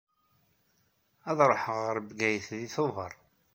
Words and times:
Ad 1.29 1.39
ruḥeɣ 1.49 1.77
ɣer 1.85 1.97
Bgayet 2.07 2.47
deg 2.59 2.71
Tubeṛ. 2.73 3.13